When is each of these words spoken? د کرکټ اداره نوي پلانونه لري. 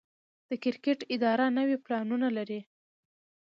د 0.49 0.51
کرکټ 0.63 0.99
اداره 1.13 1.45
نوي 1.57 1.77
پلانونه 1.85 2.27
لري. 2.37 2.59